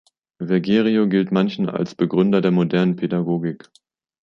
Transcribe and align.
Vergerio 0.41 1.07
gilt 1.07 1.31
manchen 1.31 1.69
als 1.69 1.93
Begründer 1.93 2.41
der 2.41 2.49
modernen 2.49 2.95
Pädagogik. 2.95 3.69